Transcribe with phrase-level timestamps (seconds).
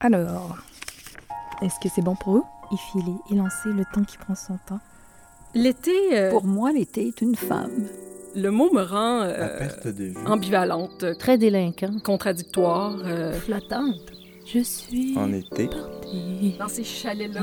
[0.00, 0.56] Alors,
[1.62, 2.46] est-ce que c'est bon pour
[2.92, 4.78] filer, y lancer le temps qui prend son temps.
[5.54, 7.86] L'été, euh, Pour moi, l'été est une femme.
[8.36, 10.26] le mot me rend euh, perte de vue.
[10.26, 11.90] ambivalente, Très délinquant.
[12.04, 12.96] contradictoire.
[13.04, 14.12] euh, Flottante.
[14.46, 17.40] Je suis En été, partie dans ces chalets-là.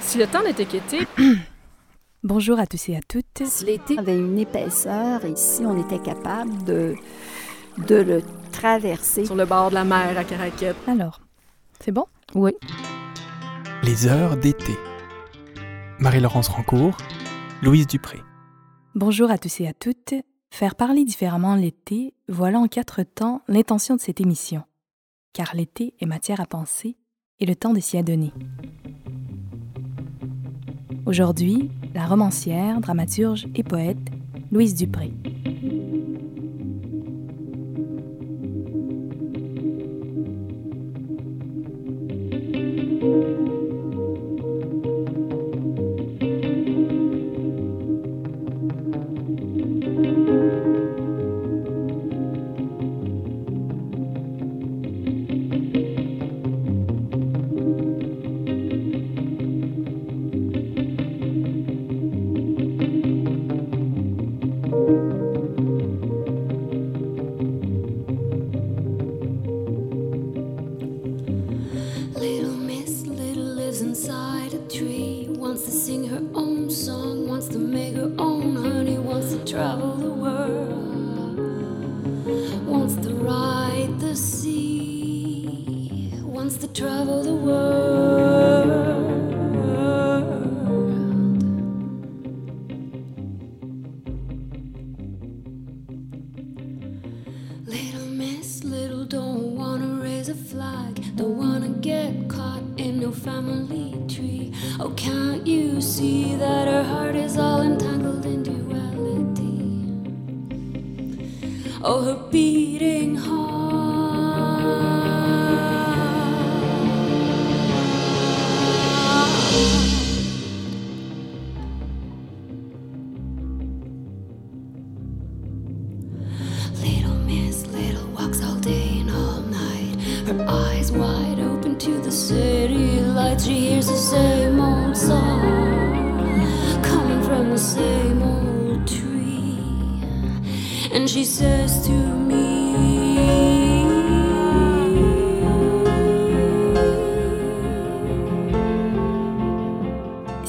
[0.00, 1.06] Si le temps n'était qu'été,
[2.22, 3.46] Bonjour à tous et à toutes.
[3.46, 6.94] Si l'été avait une épaisseur et si on était capable de,
[7.86, 8.22] de le
[8.52, 11.20] traverser, sur le bord de la mer à Caraquette, Alors,
[11.80, 12.06] c'est bon?
[12.34, 12.52] Oui.
[13.82, 14.72] Les heures d'été.
[15.98, 16.96] Marie-Laurence Rancourt,
[17.62, 18.18] Louise Dupré.
[18.94, 20.14] Bonjour à tous et à toutes.
[20.50, 24.62] Faire parler différemment l'été, voilà en quatre temps l'intention de cette émission.
[25.32, 26.96] Car l'été est matière à penser
[27.38, 28.32] et le temps de s'y adonner.
[31.06, 33.98] Aujourd'hui, la romancière, dramaturge et poète
[34.50, 35.12] Louise Dupré.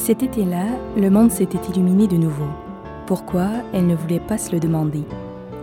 [0.03, 0.65] Cet été-là,
[0.97, 2.47] le monde s'était illuminé de nouveau.
[3.05, 5.03] Pourquoi Elle ne voulait pas se le demander?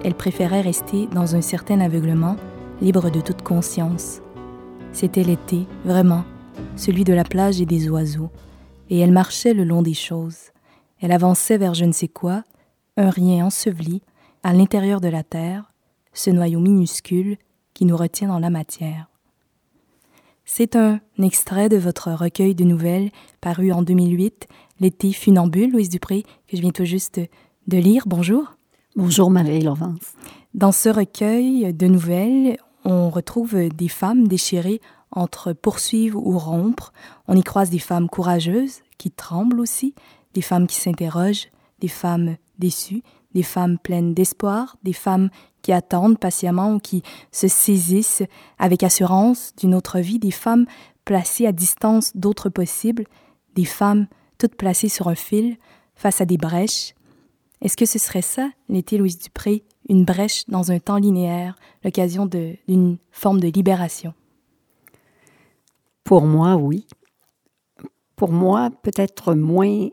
[0.05, 2.37] Elle préférait rester dans un certain aveuglement,
[2.81, 4.21] libre de toute conscience.
[4.93, 6.23] C'était l'été, vraiment,
[6.77, 8.31] celui de la plage et des oiseaux,
[8.91, 10.53] et elle marchait le long des choses.
[11.01, 12.45] Elle avançait vers je ne sais quoi,
[12.97, 14.03] un rien enseveli,
[14.45, 15.73] à l'intérieur de la terre,
[16.13, 17.39] ce noyau minuscule
[17.75, 19.08] qui nous retient dans la matière.
[20.51, 23.11] C'est un extrait de votre recueil de nouvelles
[23.43, 24.49] paru en 2008,
[24.81, 27.21] L'été funambule, Louise Dupré, que je viens tout juste
[27.67, 28.05] de lire.
[28.07, 28.57] Bonjour.
[28.97, 30.15] bonjour Marie-Laurence.
[30.55, 36.95] Dans ce recueil de nouvelles, on retrouve des femmes déchirées entre poursuivre ou rompre.
[37.29, 39.95] On y croise des femmes courageuses qui tremblent aussi,
[40.33, 43.03] des femmes qui s'interrogent, des femmes déçues,
[43.35, 45.29] des femmes pleines d'espoir, des femmes
[45.69, 48.23] qui attendent patiemment ou qui se saisissent
[48.59, 50.65] avec assurance d'une autre vie, des femmes
[51.05, 53.05] placées à distance d'autres possibles,
[53.55, 54.07] des femmes
[54.39, 55.59] toutes placées sur un fil
[55.95, 56.95] face à des brèches.
[57.61, 61.55] Est-ce que ce serait ça, l'été Louise Dupré, une brèche dans un temps linéaire,
[61.85, 64.15] l'occasion d'une forme de libération?
[66.03, 66.87] Pour moi, oui.
[68.17, 69.91] Pour moi, peut-être moins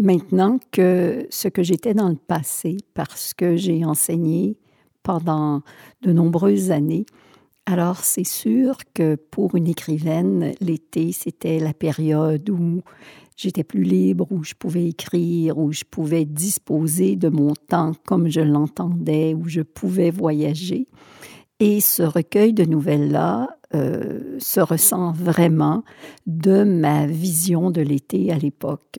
[0.00, 4.56] maintenant que ce que j'étais dans le passé, parce que j'ai enseigné
[5.02, 5.62] pendant
[6.02, 7.06] de nombreuses années.
[7.66, 12.82] Alors, c'est sûr que pour une écrivaine, l'été, c'était la période où
[13.36, 18.28] j'étais plus libre, où je pouvais écrire, où je pouvais disposer de mon temps comme
[18.28, 20.88] je l'entendais, où je pouvais voyager.
[21.60, 25.84] Et ce recueil de nouvelles-là euh, se ressent vraiment
[26.26, 28.98] de ma vision de l'été à l'époque.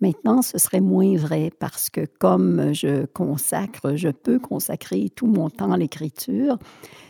[0.00, 5.50] Maintenant, ce serait moins vrai parce que comme je consacre, je peux consacrer tout mon
[5.50, 6.58] temps à l'écriture,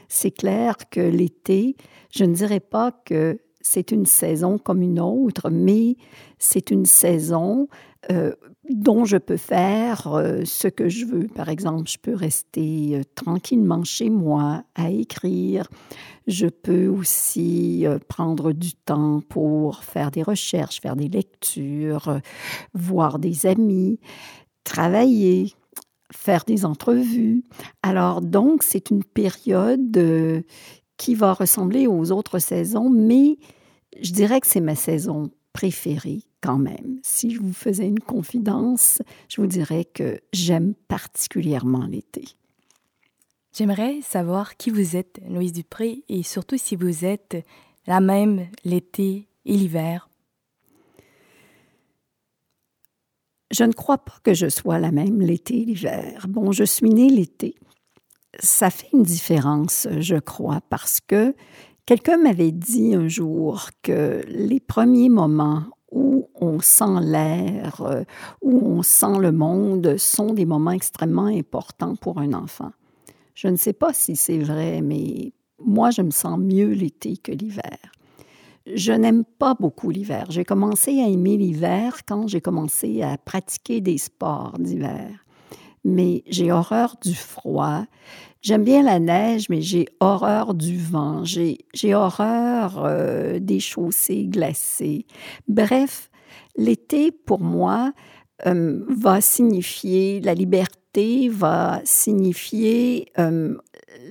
[0.09, 1.77] c'est clair que l'été,
[2.11, 5.97] je ne dirais pas que c'est une saison comme une autre, mais
[6.39, 7.69] c'est une saison
[8.11, 8.35] euh,
[8.69, 11.27] dont je peux faire euh, ce que je veux.
[11.27, 15.69] Par exemple, je peux rester euh, tranquillement chez moi à écrire.
[16.27, 22.21] Je peux aussi prendre du temps pour faire des recherches, faire des lectures,
[22.75, 23.99] voir des amis,
[24.63, 25.55] travailler,
[26.13, 27.45] faire des entrevues.
[27.83, 30.45] Alors donc, c'est une période
[30.99, 33.39] qui va ressembler aux autres saisons, mais
[34.03, 36.99] je dirais que c'est ma saison préférée quand même.
[37.03, 42.25] Si je vous faisais une confidence, je vous dirais que j'aime particulièrement l'été.
[43.53, 47.45] J'aimerais savoir qui vous êtes, Louise Dupré, et surtout si vous êtes
[47.87, 50.09] la même l'été et l'hiver.
[53.51, 56.27] Je ne crois pas que je sois la même l'été et l'hiver.
[56.29, 57.55] Bon, je suis née l'été.
[58.39, 61.35] Ça fait une différence, je crois, parce que
[61.87, 68.05] quelqu'un m'avait dit un jour que les premiers moments où on sent l'air, euh,
[68.43, 72.73] où on sent le monde, sont des moments extrêmement importants pour un enfant.
[73.35, 77.33] Je ne sais pas si c'est vrai, mais moi, je me sens mieux l'été que
[77.33, 77.79] l'hiver.
[78.67, 80.27] Je n'aime pas beaucoup l'hiver.
[80.31, 85.25] J'ai commencé à aimer l'hiver quand j'ai commencé à pratiquer des sports d'hiver.
[85.89, 87.85] Mais j'ai horreur du froid.
[88.43, 91.25] J'aime bien la neige, mais j'ai horreur du vent.
[91.25, 95.07] J'ai horreur euh, des chaussées glacées.
[95.49, 96.11] Bref,
[96.57, 97.93] l'été, pour moi,
[98.47, 103.57] euh, va signifier la liberté, va signifier euh,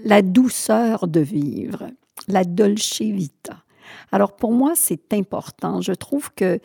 [0.03, 1.83] la douceur de vivre,
[2.27, 3.63] la dolce vita.
[4.11, 5.81] Alors pour moi, c'est important.
[5.81, 6.59] Je trouve que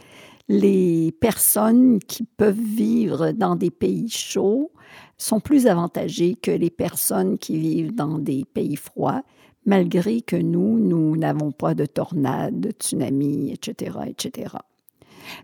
[0.49, 4.73] les personnes qui peuvent vivre dans des pays chauds
[5.17, 9.23] sont plus avantagées que les personnes qui vivent dans des pays froids,
[9.65, 14.57] malgré que nous, nous n'avons pas de tornades, de tsunamis, etc., etc.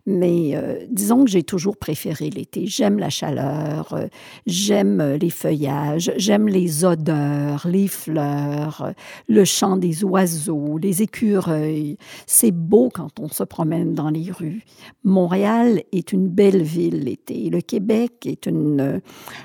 [0.06, 2.67] Mais euh, disons que j'ai toujours préféré l'été.
[2.67, 4.06] J'aime la chaleur, euh,
[4.46, 8.93] j'aime euh, les feuillages, j'aime les odeurs, les fleurs,
[9.29, 11.96] le chant des oiseaux, les écureuils.
[12.26, 14.64] C'est beau quand on se promène dans les rues.
[15.05, 17.50] Montréal est une belle ville l'été.
[17.50, 19.00] Le Québec est une,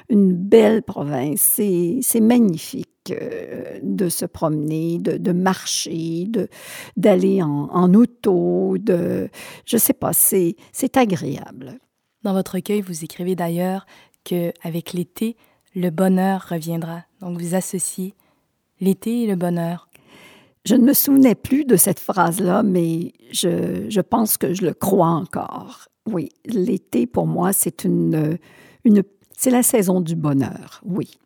[0.09, 1.59] une belle province.
[2.01, 2.92] C'est magnifique.
[3.11, 6.47] Euh, de se promener, de, marcher, de,
[6.95, 9.29] d'aller en, auto, de,
[9.65, 11.79] je sais pas, c'est, c'est agréable.
[12.23, 13.85] Dans votre recueil, vous écrivez d'ailleurs
[14.23, 15.35] que avec l'été,
[15.75, 17.03] le bonheur reviendra.
[17.19, 18.13] Donc vous associez
[18.79, 19.89] l'été et le bonheur.
[20.63, 24.73] Je ne me souvenais plus de cette phrase-là, mais je, je pense que je le
[24.73, 25.89] crois encore.
[26.05, 28.37] Oui, l'été pour moi, c'est une,
[28.85, 29.03] une
[29.37, 31.17] c'est la saison du bonheur, oui.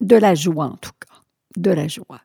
[0.00, 1.22] De la joie, en tout cas.
[1.56, 2.20] De la joie.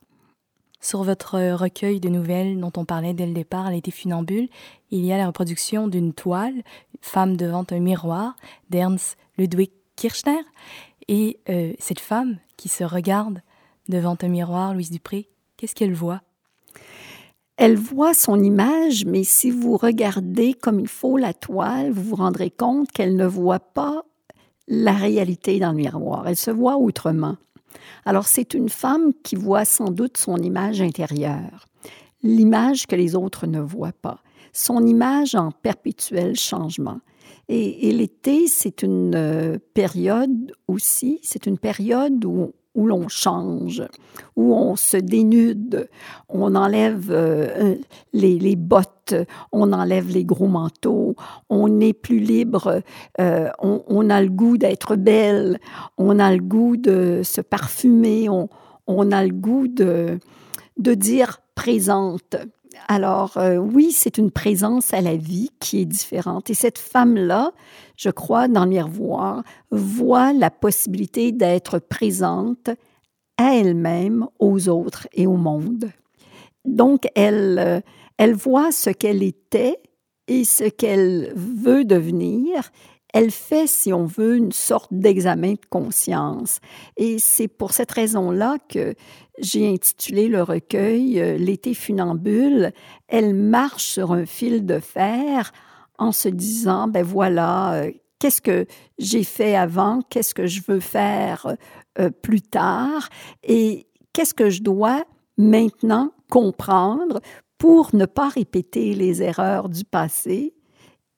[0.81, 4.49] Sur votre recueil de nouvelles dont on parlait dès le départ, L'été funambule,
[4.89, 6.63] il y a la reproduction d'une toile,
[7.01, 8.35] Femme devant un miroir,
[8.69, 10.41] d'Ernst Ludwig Kirchner.
[11.07, 13.41] Et euh, cette femme qui se regarde
[13.89, 16.21] devant un miroir, Louise Dupré, qu'est-ce qu'elle voit?
[17.57, 22.15] Elle voit son image, mais si vous regardez comme il faut la toile, vous vous
[22.15, 24.03] rendrez compte qu'elle ne voit pas
[24.67, 26.27] la réalité dans le miroir.
[26.27, 27.37] Elle se voit autrement.
[28.05, 31.67] Alors c'est une femme qui voit sans doute son image intérieure,
[32.23, 34.19] l'image que les autres ne voient pas,
[34.53, 36.99] son image en perpétuel changement.
[37.53, 43.83] Et, l'été, c'est une euh, période aussi, c'est une période où l'on change,
[44.37, 45.89] où on se dénude,
[46.29, 47.75] on enlève euh,
[48.13, 49.00] les, bottes,
[49.51, 51.15] on enlève les gros manteaux,
[51.49, 52.81] on n'est plus libre,
[53.19, 55.59] euh, on, a le goût d'être belle,
[55.97, 60.19] on a le goût de se parfumer, on, a le goût de,
[60.77, 62.35] de dire présente.
[62.87, 66.49] Alors euh, oui, c'est une présence à la vie qui est différente.
[66.49, 67.51] Et cette femme-là,
[67.95, 72.69] je crois, dans le miroir, voit la possibilité d'être présente
[73.37, 75.89] à elle-même, aux autres et au monde.
[76.65, 77.81] Donc, elle, euh,
[78.21, 79.81] elle voit ce qu'elle était
[80.27, 82.69] et ce qu'elle veut devenir
[83.13, 86.59] elle fait, si on veut, une sorte d'examen de conscience.
[86.95, 88.93] Et c'est pour cette raison-là que
[89.39, 92.71] j'ai intitulé le recueil euh, L'été funambule.
[93.09, 95.51] Elle marche sur un fil de fer
[95.97, 98.65] en se disant, ben voilà, euh, qu'est-ce que
[98.97, 101.53] j'ai fait avant, qu'est-ce que je veux faire
[101.99, 103.09] euh, plus tard?
[103.43, 105.03] Et qu'est-ce que je dois
[105.37, 107.19] maintenant comprendre
[107.61, 110.55] pour ne pas répéter les erreurs du passé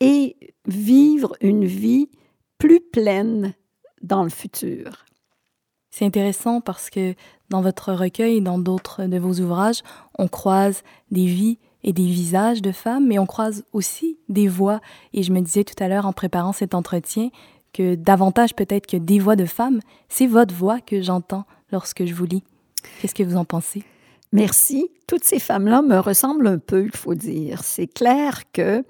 [0.02, 0.36] et
[0.68, 2.10] vivre une vie
[2.58, 3.54] plus pleine
[4.02, 5.06] dans le futur.
[5.90, 7.16] C'est intéressant parce que
[7.50, 9.84] dans votre recueil et dans d'autres de vos ouvrages,
[10.20, 14.82] on croise des vies et des visages de femmes, mais on croise aussi des voix.
[15.14, 17.30] Et je me disais tout à l'heure en préparant cet entretien
[17.72, 22.14] que davantage peut-être que des voix de femmes, c'est votre voix que j'entends lorsque je
[22.14, 22.44] vous lis.
[23.00, 23.86] Qu'est-ce que vous en pensez?
[24.34, 24.90] Merci.
[25.08, 27.64] Toutes ces femmes-là me ressemblent un peu, il faut dire.
[27.64, 28.84] C'est clair que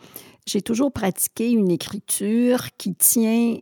[0.48, 3.58] j'ai toujours pratiqué une écriture qui tient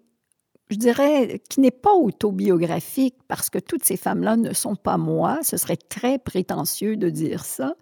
[0.72, 5.40] je dirais, qui n'est pas autobiographique, parce que toutes ces femmes-là ne sont pas moi,
[5.44, 7.76] ce serait très prétentieux de dire ça,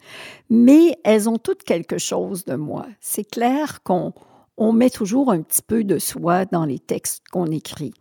[0.50, 2.88] mais elles ont toutes quelque chose de moi.
[3.00, 4.14] C'est clair qu'on
[4.58, 7.94] on met toujours un petit peu de soi dans les textes qu'on écrit.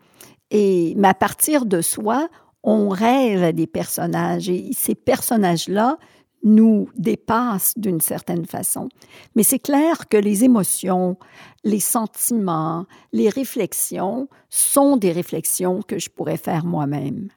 [0.51, 2.29] Et, mais à partir de soi,
[2.71, 5.97] on rêve à des personnages, et ces personnages-là
[6.45, 8.89] nous dépassent d'une certaine façon.
[9.35, 11.17] Mais c'est clair que les émotions,
[11.65, 17.29] les sentiments, les réflexions sont des réflexions que je pourrais faire moi-même.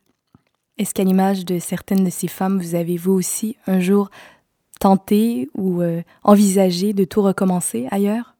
[0.78, 4.10] Est-ce qu'à l'image de certaines de ces femmes, vous avez vous aussi un jour
[4.80, 8.36] tenté ou euh, envisagé de tout recommencer ailleurs?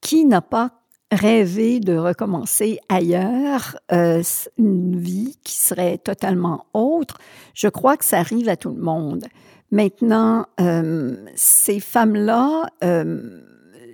[0.00, 0.83] Qui n'a pas
[1.14, 4.22] rêvé de recommencer ailleurs, euh,
[4.58, 7.18] une vie qui serait totalement autre?
[7.54, 9.24] Je crois que ça arrive à tout le monde.
[9.70, 13.40] Maintenant, euh, ces femmes-là, euh,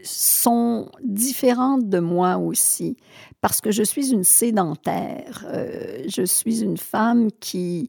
[0.03, 2.97] sont différentes de moi aussi,
[3.41, 5.47] parce que je suis une sédentaire.
[5.49, 7.89] Euh, je suis une femme qui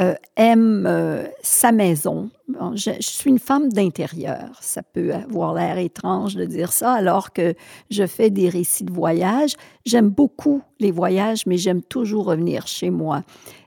[0.00, 2.30] euh, aime euh, sa maison.
[2.74, 4.58] je, je, suis une femme d'intérieur.
[4.60, 7.54] Ça peut avoir l'air étrange de dire ça, alors que
[7.90, 9.54] je fais des récits de voyage.
[9.84, 13.24] J'aime beaucoup les voyages, mais j'aime toujours revenir chez moi.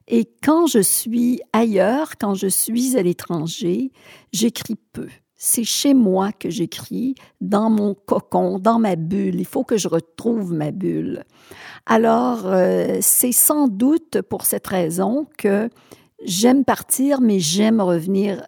[0.08, 3.92] Et quand je suis ailleurs, quand je suis à l'étranger,
[4.32, 9.36] j'écris peu c'est chez moi que j'écris, dans mon cocon, dans ma bulle.
[9.36, 11.24] Il faut que je retrouve ma bulle.
[11.86, 15.70] Alors, euh, c'est sans doute pour cette raison que
[16.24, 18.46] j'aime partir, mais j'aime revenir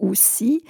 [0.00, 0.62] aussi,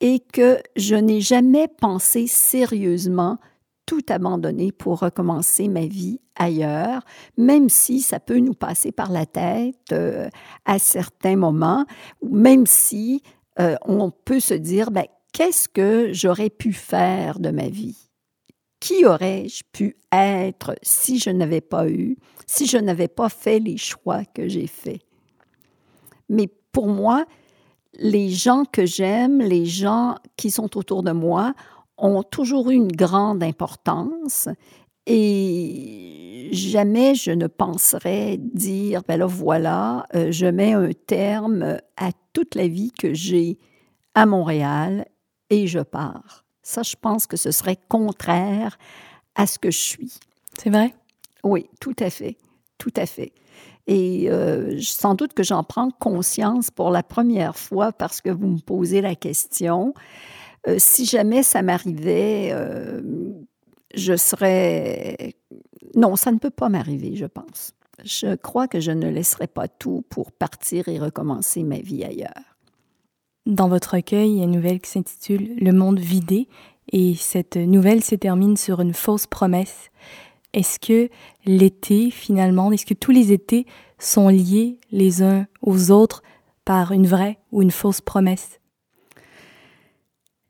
[0.00, 3.38] et que je n'ai jamais pensé sérieusement
[3.86, 7.02] tout abandonner pour recommencer ma vie ailleurs,
[7.36, 10.28] même si ça peut nous passer par la tête euh,
[10.64, 11.84] à certains moments,
[12.22, 13.22] même si
[13.60, 17.96] euh, on peut se dire, ben, qu'est-ce que j'aurais pu faire de ma vie?
[18.80, 22.16] Qui aurais-je pu être si je n'avais pas eu,
[22.46, 25.02] si je n'avais pas fait les choix que j'ai faits?
[26.28, 27.24] Mais pour moi,
[27.94, 31.54] les gens que j'aime, les gens qui sont autour de moi,
[31.98, 34.48] ont toujours eu une grande importance
[35.06, 42.10] et jamais je ne penserais dire, ben là voilà, euh, je mets un terme à
[42.32, 43.58] toute la vie que j'ai
[44.14, 45.06] à Montréal
[45.50, 46.44] et je pars.
[46.62, 48.78] Ça, je pense que ce serait contraire
[49.34, 50.12] à ce que je suis.
[50.58, 50.94] C'est vrai?
[51.42, 52.36] Oui, tout à fait.
[52.78, 53.32] Tout à fait.
[53.86, 58.46] Et euh, sans doute que j'en prends conscience pour la première fois parce que vous
[58.46, 59.92] me posez la question.
[60.68, 63.00] Euh, si jamais ça m'arrivait, euh,
[63.94, 65.34] je serais...
[65.94, 67.74] Non, ça ne peut pas m'arriver, je pense.
[68.04, 72.56] Je crois que je ne laisserai pas tout pour partir et recommencer ma vie ailleurs.
[73.46, 76.48] Dans votre recueil, il y a une nouvelle qui s'intitule Le monde vidé
[76.90, 79.90] et cette nouvelle se termine sur une fausse promesse.
[80.52, 81.08] Est-ce que
[81.44, 83.66] l'été, finalement, est-ce que tous les étés
[83.98, 86.22] sont liés les uns aux autres
[86.64, 88.60] par une vraie ou une fausse promesse?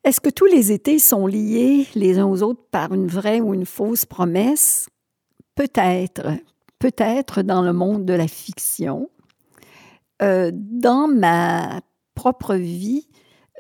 [0.05, 3.55] Est-ce que tous les étés sont liés les uns aux autres par une vraie ou
[3.55, 4.89] une fausse promesse?
[5.55, 6.29] Peut-être,
[6.81, 9.11] peut-être dans le monde de la fiction.
[10.21, 11.81] Euh, dans ma
[12.17, 13.07] propre vie,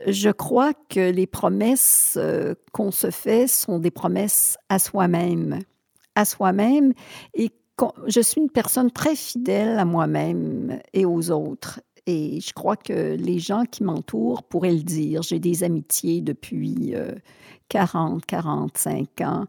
[0.06, 5.60] je crois que les promesses euh, qu'on se fait sont des promesses à soi-même.
[6.16, 6.92] À soi-même.
[7.34, 7.50] Et
[8.06, 11.80] je suis une personne très fidèle à moi-même et aux autres.
[12.06, 15.22] Et je crois que les gens qui m'entourent pourraient le dire.
[15.22, 16.94] J'ai des amitiés depuis
[17.72, 19.46] 40, 45 ans,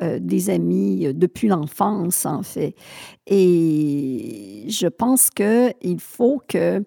[0.00, 2.76] euh, des amis depuis l'enfance, en fait.
[3.26, 6.84] Et je pense qu'il faut que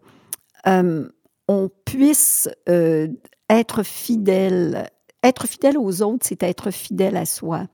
[0.68, 1.10] euh,
[1.48, 3.08] on puisse euh,
[3.50, 4.90] être fidèle.
[5.24, 7.68] Être fidèle aux autres, c'est être fidèle à soi.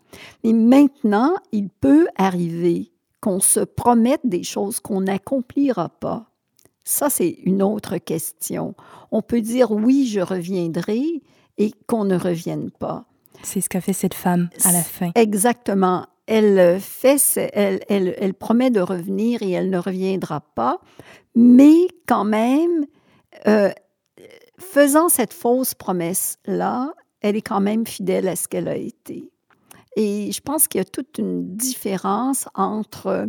[0.43, 6.33] Mais maintenant, il peut arriver qu'on se promette des choses qu'on n'accomplira pas.
[6.84, 8.75] Ça, c'est une autre question.
[9.12, 11.22] On peut dire oui, je reviendrai
[11.58, 13.06] et qu'on ne revienne pas.
[13.42, 15.12] C'est ce qu'a fait cette femme à la fin.
[15.16, 16.08] Exactement.
[16.25, 17.22] Elle fait,
[17.54, 20.80] elle, elle, elle promet de revenir et elle ne reviendra pas,
[21.36, 22.86] mais quand même,
[23.48, 23.72] euh,
[24.58, 29.32] faisant cette fausse promesse-là, elle est quand même fidèle à ce qu'elle a été.
[29.96, 33.28] Et je pense qu'il y a toute une différence entre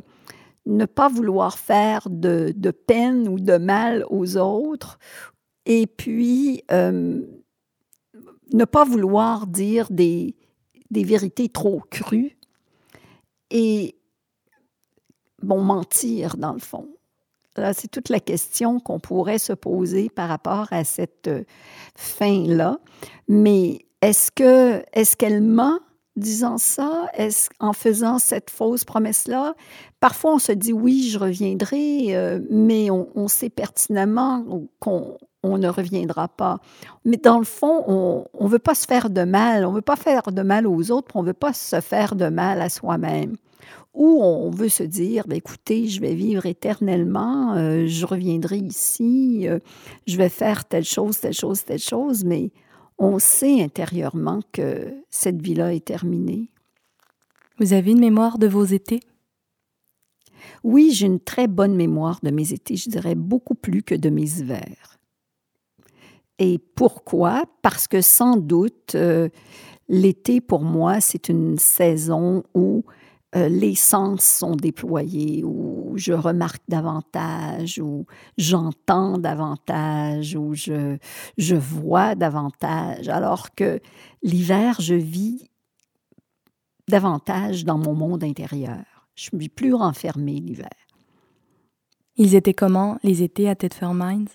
[0.66, 2.52] ne pas vouloir faire de,
[2.87, 4.99] peine ou de mal aux autres
[5.66, 7.23] et puis euh,
[8.52, 10.37] ne pas vouloir dire des,
[10.90, 12.37] des vérités trop crues
[13.50, 13.97] et,
[15.42, 16.88] bon, mentir dans le fond.
[17.73, 21.44] C'est toute la question qu'on pourrait se poser par rapport à cette euh,
[21.94, 22.80] fin-là.
[23.28, 25.78] Mais est-ce que est-ce qu'elle ment
[26.16, 29.54] disant ça, est-ce, en faisant cette fausse promesse-là?
[30.00, 34.44] Parfois, on se dit oui, je reviendrai, euh, mais on, sait pertinemment
[34.80, 36.59] qu'on on ne reviendra pas.
[37.04, 39.83] Mais dans le fond, on ne veut pas se faire de mal, on ne veut
[39.83, 42.68] pas faire de mal aux autres, on ne veut pas se faire de mal à
[42.68, 43.37] soi-même.
[43.92, 49.47] Ou on veut se dire, ben, écoutez, je vais vivre éternellement, euh, je reviendrai ici,
[49.47, 49.61] euh,
[50.06, 52.50] je vais faire telle chose, telle chose, telle chose, mais
[52.99, 56.51] on sait intérieurement que cette vie-là est terminée.
[57.59, 59.01] Vous avez une mémoire de vos étés?
[60.63, 64.11] Oui, j'ai une très bonne mémoire de mes étés, je dirais beaucoup plus que de
[64.11, 64.99] mes hivers.
[66.39, 67.45] Et pourquoi?
[67.63, 69.29] Parce que sans doute, euh,
[69.89, 72.85] l'été, pour moi, c'est une saison où
[73.37, 78.07] euh, les sens sont déployés, où je remarque davantage, où
[78.38, 80.97] j'entends davantage, où je,
[81.37, 83.81] je vois davantage, alors que
[84.23, 85.50] l'hiver, je vis
[86.88, 88.85] davantage dans mon monde intérieur.
[89.14, 90.69] Je suis plus renfermée l'hiver.
[92.17, 94.29] Ils étaient comment, les étés à Tedford Mines?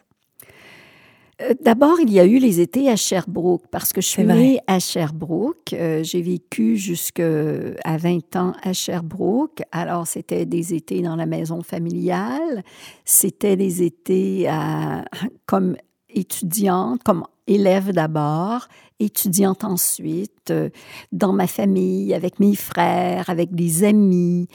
[1.42, 4.60] Euh, d'abord, il y a eu les étés à Sherbrooke, parce que je suis née
[4.68, 5.74] à Sherbrooke.
[5.74, 9.62] Euh, j'ai vécu jusqu'à 20 ans à Sherbrooke.
[9.72, 12.64] Alors, c'était des étés dans la maison familiale.
[13.06, 15.06] C'était des étés à,
[15.46, 15.76] comme
[16.10, 18.68] étudiante, comme élève d'abord,
[19.00, 20.70] étudiante ensuite, euh,
[21.12, 24.48] dans ma famille, avec mes frères, avec des amis.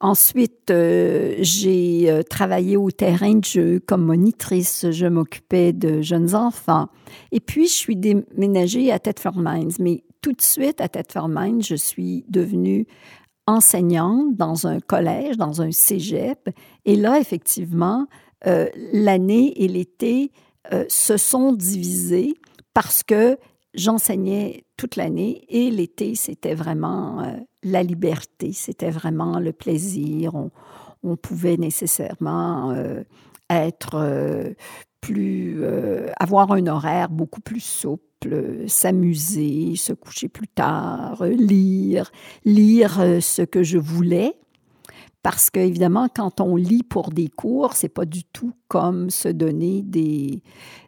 [0.00, 4.90] Ensuite, euh, j'ai euh, travaillé au terrain de jeu comme monitrice.
[4.90, 6.88] Je m'occupais de jeunes enfants.
[7.32, 9.72] Et puis, je suis déménagée à Thetford Mines.
[9.78, 12.86] Mais tout de suite, à Thetford Mines, je suis devenue
[13.46, 16.50] enseignante dans un collège, dans un cégep.
[16.84, 18.06] Et là, effectivement,
[18.46, 20.32] euh, l'année et l'été
[20.88, 22.34] se sont divisés
[22.74, 23.38] parce que
[23.76, 30.34] j'enseignais toute l'année et l'été, c'était vraiment euh, la liberté, c'était vraiment le plaisir.
[30.34, 30.50] On,
[31.16, 33.04] pouvait nécessairement euh,
[33.48, 34.54] être euh,
[35.00, 35.62] plus,
[36.18, 42.10] avoir un horaire beaucoup plus souple, s'amuser, se coucher plus tard, lire,
[42.44, 44.36] lire ce que je voulais
[45.26, 49.82] parce qu'évidemment, quand on lit pour des cours, c'est pas du tout comme se donner
[49.82, 50.40] des,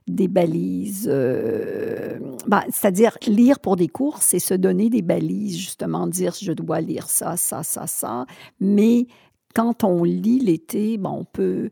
[0.07, 1.09] des balises.
[1.11, 6.53] Euh, ben, c'est-à-dire, lire pour des cours, c'est se donner des balises, justement, dire je
[6.53, 8.27] dois lire ça, ça, ça, ça.
[8.61, 9.09] Mais
[9.57, 11.71] quand on lit l'été, ben, on peut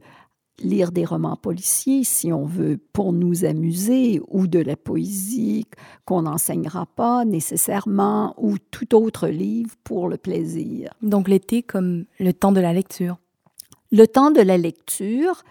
[0.61, 5.67] lire des romans policiers si on veut pour nous amuser ou de la poésie
[6.05, 10.93] qu'on n'enseignera pas nécessairement ou tout autre livre pour le plaisir.
[11.03, 13.19] Donc l'été comme le temps de la lecture.
[13.93, 15.45] Le temps de la lecture,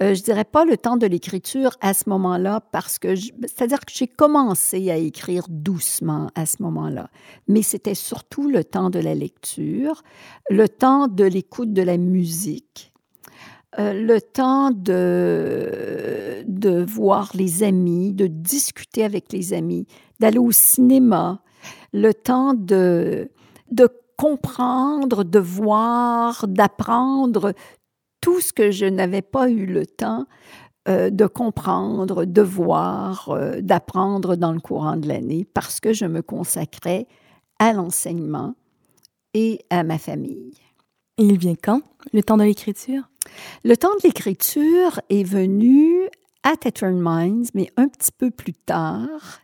[0.00, 3.92] euh, je dirais pas le temps de l'écriture à ce moment-là parce que, c'est-à-dire que
[3.94, 7.10] j'ai commencé à écrire doucement à ce moment-là,
[7.48, 10.02] mais c'était surtout le temps de la lecture,
[10.48, 12.91] le temps de l'écoute de la musique
[13.78, 19.86] euh, le temps de, de voir les amis, de discuter avec les amis,
[20.20, 21.42] d'aller au cinéma,
[21.92, 23.30] le temps de,
[23.70, 27.54] de comprendre, de voir, d'apprendre
[28.20, 30.26] tout ce que je n'avais pas eu le temps
[30.88, 36.06] euh, de comprendre, de voir, euh, d'apprendre dans le courant de l'année parce que je
[36.06, 37.06] me consacrais
[37.58, 38.54] à l'enseignement
[39.32, 40.52] et à ma famille.
[41.18, 41.82] Et il vient quand,
[42.12, 43.02] le temps de l'écriture?
[43.64, 46.08] Le temps de l'écriture est venu
[46.42, 49.40] à Tetron Mines, mais un petit peu plus tard.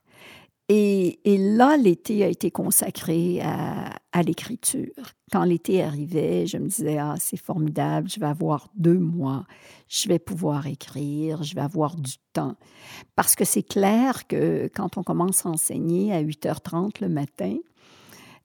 [0.70, 4.92] Et, là, l'été a été consacré à, à l'écriture.
[5.32, 9.46] Quand l'été arrivait, je me disais, ah, c'est formidable, je vais avoir deux mois,
[9.88, 12.56] je vais pouvoir écrire, je vais avoir du temps.
[13.16, 17.56] Parce que c'est clair que quand on commence à enseigner à 8h30 le matin,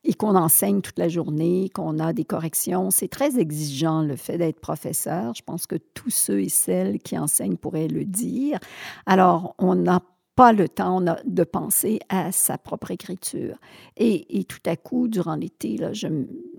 [0.03, 2.91] et qu'on enseigne toute la journée, qu'on a des corrections.
[2.91, 5.33] C'est très exigeant le fait d'être professeur.
[5.35, 8.59] Je pense que tous ceux et celles qui enseignent pourraient le dire.
[9.05, 10.01] Alors, on n'a
[10.35, 13.57] pas le temps de penser à sa propre écriture.
[13.97, 15.79] Et, tout à coup, durant l'été,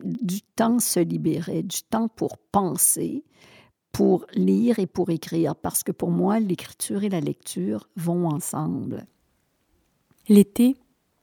[0.05, 3.25] du temps se libérait, du temps pour penser,
[3.93, 9.07] pour lire et pour écrire, parce que pour moi, l'écriture et la lecture vont ensemble.
[10.29, 10.77] L'été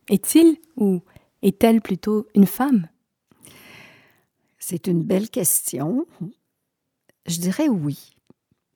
[0.09, 1.01] est-il ou
[1.41, 2.87] est-elle plutôt une femme?
[4.59, 6.05] C'est une belle question.
[7.25, 8.15] Je dirais oui.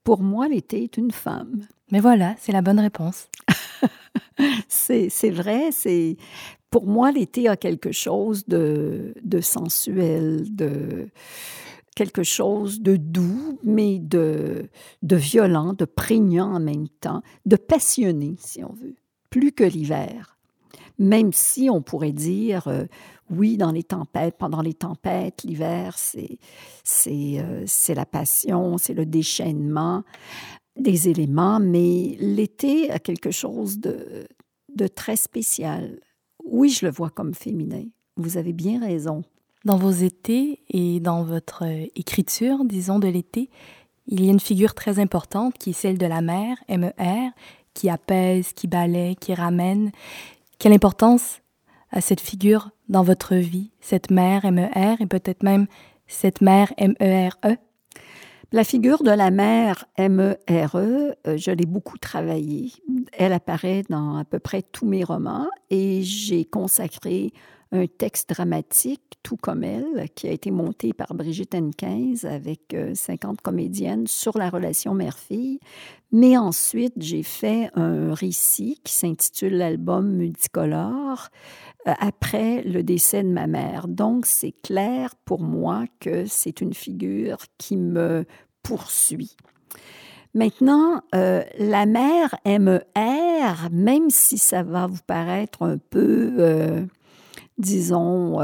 [0.03, 1.67] Pour moi, l'été est une femme.
[1.91, 3.29] Mais voilà, c'est la bonne réponse.
[4.67, 6.17] c'est vrai, c'est
[6.69, 11.07] pour moi l'été a quelque chose de, de sensuel, de
[11.95, 14.69] quelque chose de doux, mais de,
[15.01, 18.95] de violent, de prégnant en même temps, de passionné, si on veut,
[19.29, 20.34] plus que l'hiver.
[20.97, 22.85] Même si on pourrait dire, euh,
[23.29, 26.39] oui, dans les tempêtes, pendant les tempêtes, l'hiver, c'est
[26.83, 30.03] c'est euh, c'est la passion, c'est le déchaînement
[30.77, 34.27] des éléments, mais l'été a quelque chose de,
[34.73, 35.99] de très spécial.
[36.43, 37.85] Oui, je le vois comme féminin.
[38.17, 39.23] Vous avez bien raison.
[39.63, 43.49] Dans vos étés et dans votre euh, écriture, disons, de l'été,
[44.07, 47.31] il y a une figure très importante qui est celle de la mère, MER,
[47.73, 49.91] qui apaise, qui balaie, qui ramène.
[50.59, 51.41] Quelle importance
[51.91, 55.67] a cette figure dans votre vie, cette mère MER et peut-être même
[56.07, 57.37] cette mère MERE?
[58.51, 62.71] La figure de la mère M-E-R-E, euh, je l'ai beaucoup travaillée.
[63.11, 67.33] Elle apparaît dans à peu près tous mes romans et j'ai consacré
[67.71, 73.31] un texte dramatique, tout comme elle, qui a été monté par Brigitte N15 avec 50
[73.31, 75.59] euh, comédiennes sur la relation mère-fille.
[76.11, 81.29] Mais ensuite, j'ai fait un récit qui s'intitule L'album multicolore
[81.87, 83.87] euh, après le décès de ma mère.
[83.87, 88.25] Donc, c'est clair pour moi que c'est une figure qui me
[88.63, 89.35] poursuit.
[90.33, 96.85] Maintenant, euh, la mère MER, même si ça va vous paraître un peu,
[97.57, 98.39] disons,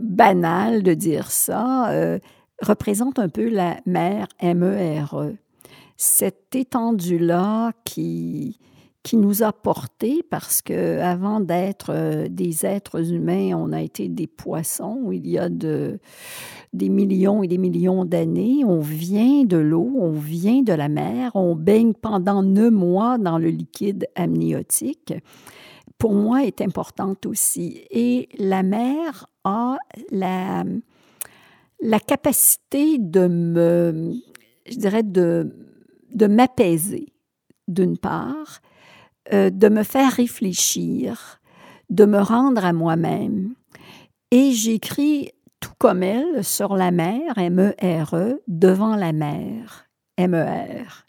[0.00, 2.18] banal de dire ça,
[2.62, 5.32] représente un peu la mère MERE.
[5.96, 8.58] Cette étendue-là qui,
[9.02, 14.08] qui nous a portés parce que avant d'être euh, des êtres humains, on a été
[14.08, 15.98] des poissons il y a de,
[16.72, 18.64] des millions et des millions d'années.
[18.64, 23.38] On vient de l'eau, on vient de la mer, on baigne pendant neuf mois dans
[23.38, 25.14] le liquide amniotique.
[25.98, 27.84] Pour moi, est importante aussi.
[27.90, 29.76] Et la mer a
[30.10, 30.64] la,
[31.80, 34.14] la capacité de me,
[34.66, 35.52] je dirais, de,
[36.14, 37.06] de m'apaiser
[37.66, 38.60] d'une part,
[39.32, 41.40] euh, de me faire réfléchir,
[41.90, 43.54] de me rendre à moi-même.
[44.30, 51.04] Et j'écris tout comme elle sur la mer, M-E-R-E, e, devant la mer, M-E-R.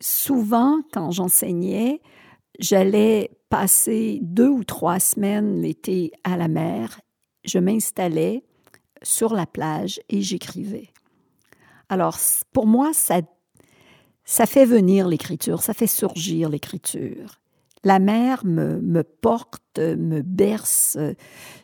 [0.00, 2.00] Souvent, quand j'enseignais,
[2.58, 7.02] j'allais passer deux ou trois semaines l'été à la mer.
[7.44, 8.44] Je m'installais
[9.02, 10.88] sur la plage et j'écrivais.
[11.90, 12.16] Alors,
[12.54, 13.20] pour moi, ça
[14.24, 17.40] ça fait venir l'écriture, ça fait surgir l'écriture.
[17.84, 20.96] La mer me, me, porte, me berce,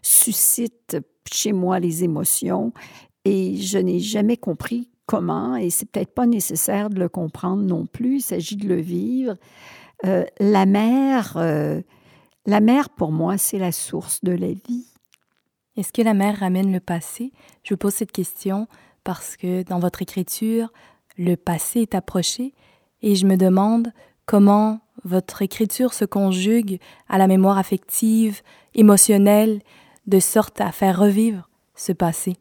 [0.02, 0.98] suscite
[1.32, 2.74] chez moi les émotions
[3.24, 7.86] et je n'ai jamais compris comment et c'est peut-être pas nécessaire de le comprendre non
[7.86, 9.36] plus, il s'agit de le vivre.
[10.04, 11.82] Euh, la mer, euh,
[12.46, 14.86] la mer pour moi, c'est la source de la vie.
[15.76, 17.32] Est-ce que la mer ramène le passé?
[17.62, 18.68] Je vous pose cette question
[19.04, 20.72] parce que dans votre écriture,
[21.16, 22.54] le passé est approché
[23.02, 23.92] et je me demande
[24.26, 28.42] comment votre écriture se conjugue à la mémoire affective,
[28.74, 29.60] émotionnelle,
[30.06, 32.36] de sorte à faire revivre ce passé.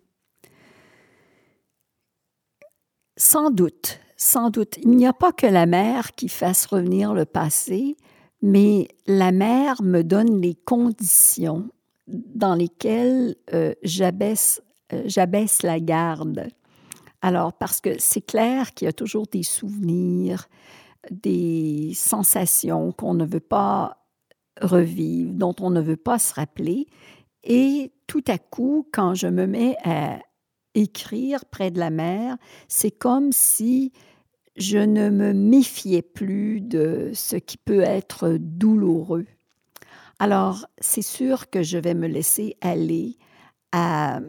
[3.17, 4.77] Sans doute, sans doute.
[4.81, 7.95] Il n'y a pas que la mer qui fasse revenir le passé,
[8.41, 11.69] mais la mer me donne les conditions
[12.07, 14.61] dans lesquelles euh, j'abaisse,
[14.93, 16.47] euh, j'abaisse la garde.
[17.21, 20.47] Alors, parce que c'est clair qu'il y a toujours des souvenirs,
[21.11, 23.97] des sensations qu'on ne veut pas
[24.61, 26.87] revivre, dont on ne veut pas se rappeler.
[27.43, 30.19] Et tout à coup, quand je me mets à
[30.77, 32.37] écrire près de la mer,
[32.67, 33.91] c'est comme si
[34.55, 39.25] je ne me méfiais plus de ce qui peut être douloureux.
[40.19, 43.17] Alors, c'est sûr que je vais me laisser aller
[43.71, 44.19] à,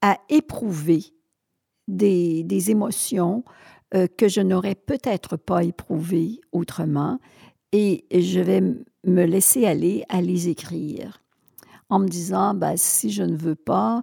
[0.00, 1.04] à éprouver
[1.86, 3.44] des, émotions
[3.94, 7.18] euh, que je n'aurais peut-être pas éprouvées autrement
[7.72, 11.22] et je vais me laisser aller à les écrire
[11.88, 14.02] en me disant, ben, si je ne veux pas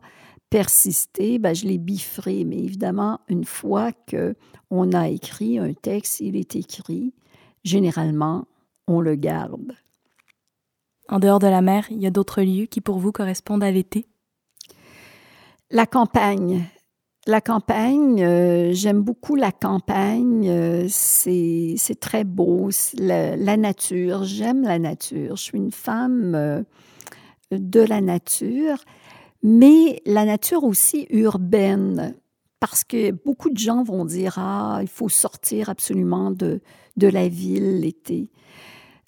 [0.49, 2.45] persister, ben, je les bifferai.
[2.45, 7.13] Mais évidemment, une fois qu'on a écrit un texte, il est écrit,
[7.63, 8.47] généralement,
[8.88, 9.75] on le garde.
[11.07, 13.71] En dehors de la mer, il y a d'autres lieux qui pour vous correspondent à
[13.71, 14.05] l'été?
[15.71, 16.65] La campagne,
[17.27, 20.49] la campagne, euh, j'aime beaucoup la campagne.
[20.49, 22.69] Euh, c'est très beau.
[22.97, 25.35] La, la, nature, j'aime la nature.
[25.35, 26.63] Je suis une femme euh,
[27.51, 28.77] de la nature,
[29.43, 32.15] mais la nature aussi urbaine.
[32.60, 36.62] Parce que beaucoup de gens vont dire Ah, il faut sortir absolument de,
[36.97, 38.30] de la ville l'été.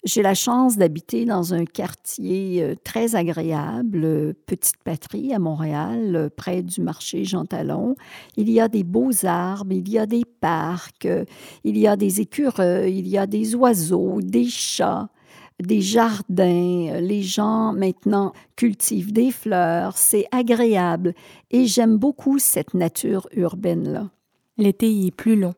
[0.04, 6.16] J'ai la chance d'habiter dans un quartier euh, très agréable, euh, Petite Patrie à Montréal,
[6.16, 7.94] euh, près du marché Jean Talon.
[8.36, 11.06] Il y a des beaux arbres, il y a des parcs,
[11.62, 15.08] il y a des écureuils, il y a des oiseaux, des chats
[15.66, 21.14] des jardins, les gens maintenant cultivent des fleurs, c'est agréable
[21.50, 24.10] et j'aime beaucoup cette nature urbaine-là.
[24.58, 25.54] L'été y est plus long.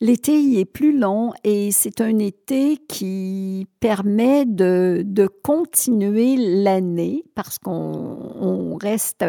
[0.00, 7.24] L'été y est plus long et c'est un été qui permet de, de continuer l'année
[7.34, 8.27] parce qu'on
[8.76, 9.24] reste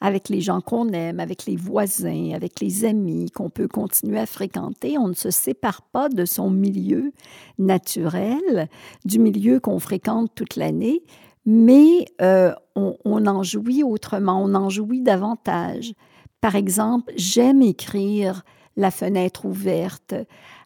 [0.00, 4.26] avec les gens qu'on aime, avec les voisins, avec les amis qu'on peut continuer à
[4.26, 4.98] fréquenter.
[4.98, 7.12] On ne se sépare pas de son milieu
[7.58, 8.68] naturel,
[9.04, 11.02] du milieu qu'on fréquente toute l'année,
[11.44, 15.94] mais euh, on, on en jouit autrement, on en jouit davantage.
[16.40, 18.44] Par exemple, j'aime écrire
[18.76, 20.14] la fenêtre ouverte,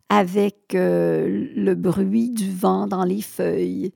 [0.09, 3.93] avec euh, le bruit du vent dans les feuilles.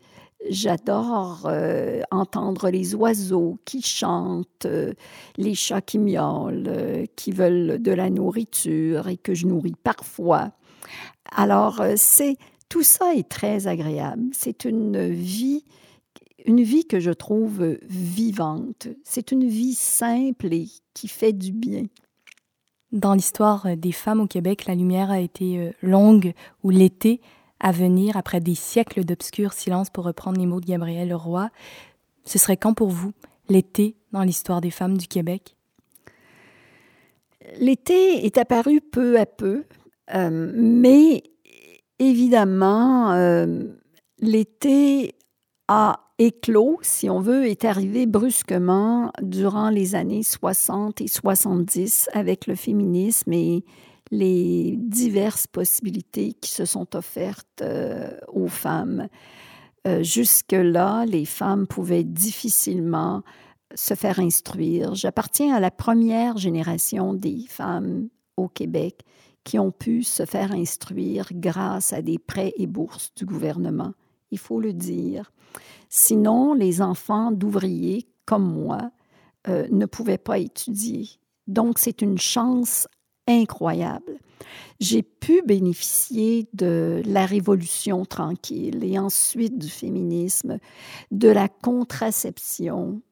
[0.49, 4.95] J'adore euh, entendre les oiseaux qui chantent, euh,
[5.37, 10.53] les chats qui miaulent, qui veulent de la nourriture et que je nourris parfois.
[11.37, 12.37] Alors, c'est
[12.69, 14.31] tout ça est très agréable.
[14.33, 15.65] C'est une vie
[16.47, 18.89] une vie que je trouve vivante.
[19.05, 21.85] C'est une vie simple et qui fait du bien.
[22.93, 26.33] Dans l'histoire des femmes au Québec, la lumière a été euh, longue
[26.65, 27.21] ou l'été
[27.61, 31.51] à venir après des siècles d'obscur silence pour reprendre les mots de Gabriel Leroy.
[32.25, 33.13] Ce serait quand pour vous
[33.49, 35.57] l'été dans l'histoire des femmes du Québec?
[37.59, 39.65] L'été est apparu peu à peu,
[40.15, 41.23] euh, mais
[41.99, 43.65] évidemment, euh,
[44.19, 45.15] l'été
[45.69, 52.47] a éclos, si on veut, est arrivé brusquement durant les années 60 et 70 avec
[52.47, 53.65] le féminisme et
[54.11, 59.09] les diverses possibilités qui se sont offertes euh, aux femmes.
[59.87, 63.23] Euh, jusque-là, les femmes pouvaient difficilement
[63.75, 64.95] se faire instruire.
[64.95, 69.05] J'appartiens à la première génération des femmes au Québec
[69.45, 73.93] qui ont pu se faire instruire grâce à des prêts et bourses du gouvernement.
[74.31, 75.33] Il faut le dire.
[75.89, 78.91] Sinon, les enfants d'ouvriers comme moi
[79.49, 81.09] euh, ne pouvaient pas étudier.
[81.47, 82.87] Donc, c'est une chance
[83.31, 84.19] incroyable.
[84.81, 90.59] J'ai pu bénéficier de la révolution tranquille et ensuite du féminisme,
[91.11, 93.03] de la contraception.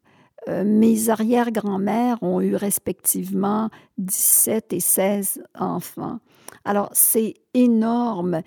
[0.49, 6.21] Euh, mes arrière-grand-mères ont eu respectivement 17 et 16 enfants.
[6.65, 8.43] Alors, c'est énorme.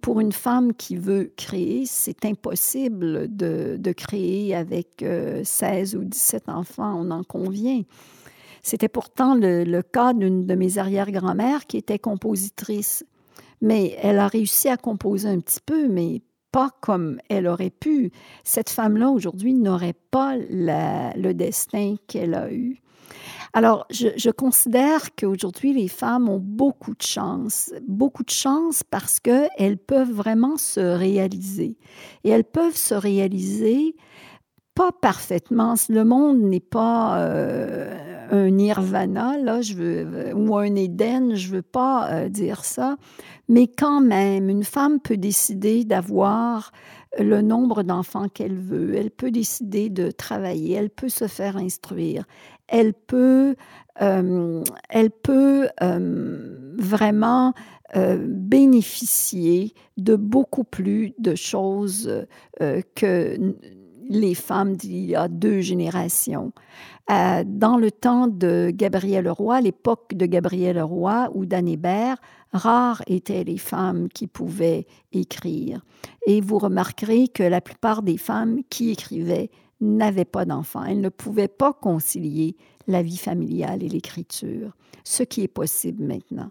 [0.00, 5.04] pour une femme qui veut créer, c'est impossible de, créer avec
[5.44, 7.82] 16 euh, ou 17 enfants, on en convient.
[8.62, 13.04] C'était pourtant le, cas d'une de mes arrière-grand-mères qui était compositrice.
[13.60, 18.12] Mais elle a réussi à composer un petit peu, mais pas comme elle aurait pu.
[18.44, 22.80] Cette femme-là, aujourd'hui, n'aurait pas le destin qu'elle a eu.
[23.52, 29.78] Alors, je, considère qu'aujourd'hui, les femmes ont beaucoup de chance, beaucoup de chance parce qu'elles
[29.78, 31.76] peuvent vraiment se réaliser.
[32.24, 33.96] Et elles peuvent se réaliser
[34.74, 35.74] pas parfaitement.
[35.88, 37.97] Le monde n'est pas euh,
[38.30, 42.96] un nirvana, là, je veux, ou un Éden, je veux pas euh, dire ça,
[43.48, 46.72] mais quand même, une femme peut décider d'avoir
[47.18, 52.24] le nombre d'enfants qu'elle veut, elle peut décider de travailler, elle peut se faire instruire,
[52.68, 53.56] elle peut,
[54.02, 57.54] euh, elle peut euh, vraiment
[57.96, 62.26] euh, bénéficier de beaucoup plus de choses
[62.94, 63.54] que
[64.08, 66.52] les femmes d'il y a deux générations.
[67.08, 72.16] dans le temps de Gabriel Roy, l'époque de Gabriel Roy ou d'Anne Hébert,
[72.52, 75.84] rares étaient les femmes qui pouvaient écrire.
[76.26, 80.84] Et vous remarquerez que la plupart des femmes qui écrivaient n'avaient pas d'enfants.
[80.84, 84.72] Elles ne pouvaient pas concilier la vie familiale et l'écriture,
[85.04, 86.50] ce qui est possible maintenant.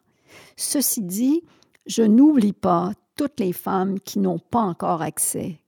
[0.56, 1.44] Ceci dit,
[1.86, 5.60] je n'oublie pas toutes les femmes qui n'ont pas encore accès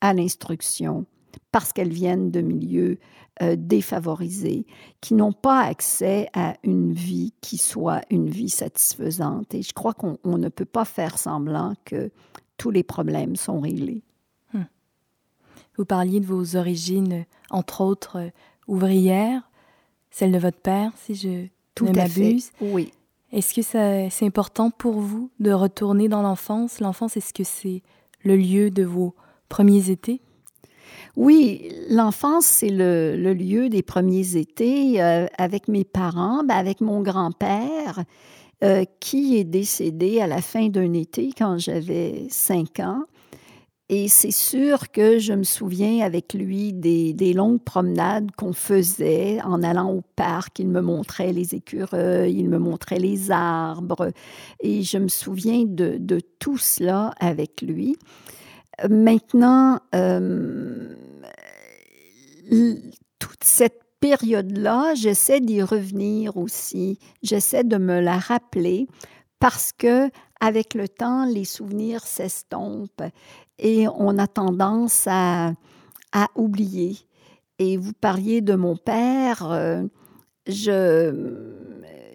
[0.00, 1.06] à l'instruction
[1.52, 2.98] parce qu'elles viennent de milieux
[3.42, 4.66] euh, défavorisés,
[5.00, 9.54] qui n'ont pas accès à une vie qui soit une vie satisfaisante.
[9.54, 12.10] Et je crois qu'on ne peut pas faire semblant que
[12.56, 14.02] tous les problèmes sont réglés.
[15.76, 18.30] Vous parliez de vos origines, entre autres euh,
[18.68, 19.48] ouvrières,
[20.10, 22.50] celle de votre père, si je Tout ne m'abuse.
[22.60, 22.92] Oui.
[23.32, 26.80] Est-ce que c'est important pour vous de retourner dans l'enfance?
[26.80, 27.82] L'enfance, est-ce que c'est
[28.24, 29.14] le lieu de vos
[29.48, 30.20] premiers étés?
[31.16, 37.00] Oui, l'enfance, c'est le, lieu des premiers étés euh, avec mes parents, ben avec mon
[37.00, 38.04] grand-père.
[38.62, 43.04] euh, qui est décédé à la fin d'un été quand j'avais cinq ans.
[43.88, 49.62] Et c'est sûr que je me souviens avec lui des, longues promenades qu'on faisait en
[49.62, 50.58] allant au parc.
[50.58, 54.12] Il me montrait les écureuils, il me montrait les arbres.
[54.60, 57.96] Et je me souviens de tout cela avec lui.
[58.88, 60.94] Maintenant, euh,
[63.18, 66.98] toute cette période-là, j'essaie d'y revenir aussi.
[67.22, 68.86] J'essaie de me la rappeler
[69.38, 70.08] parce que
[70.40, 73.02] avec le temps, les souvenirs s'estompent
[73.58, 75.52] et on a tendance à,
[76.34, 76.96] oublier.
[77.58, 79.52] Et vous parliez de mon père.
[79.52, 79.84] Euh,
[80.46, 81.59] je,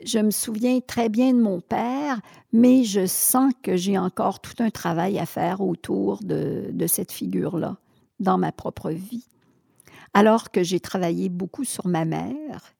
[0.05, 2.21] je me souviens très bien de mon père,
[2.53, 7.77] mais je sens que j'ai encore tout un travail à faire autour de, cette figure-là
[8.19, 9.27] dans ma propre vie.
[10.13, 12.73] Alors que j'ai travaillé beaucoup sur ma mère,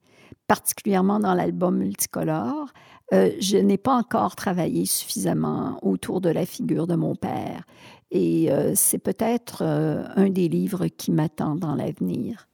[0.47, 2.71] particulièrement dans l'album multicolore,
[3.13, 7.65] euh, je n'ai pas encore travaillé suffisamment autour de la figure de mon père.
[8.11, 12.47] Et euh, c'est peut-être euh, un des livres qui m'attend dans l'avenir.